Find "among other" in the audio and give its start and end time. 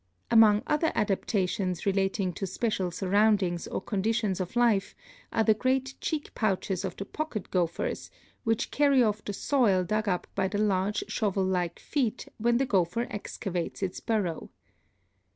0.31-0.91